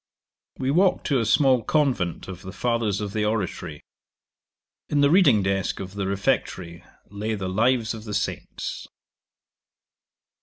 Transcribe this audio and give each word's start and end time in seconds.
'We 0.57 0.71
walked 0.71 1.05
to 1.07 1.19
a 1.19 1.25
small 1.27 1.61
convent 1.61 2.27
of 2.27 2.41
the 2.41 2.51
Fathers 2.51 3.01
of 3.01 3.13
the 3.13 3.23
Oratory. 3.23 3.83
In 4.89 5.01
the 5.01 5.11
reading 5.11 5.43
desk 5.43 5.79
of 5.79 5.93
the 5.93 6.07
refectory 6.07 6.83
lay 7.11 7.35
the 7.35 7.47
lives 7.47 7.93
of 7.93 8.05
the 8.05 8.15
Saints. 8.15 8.87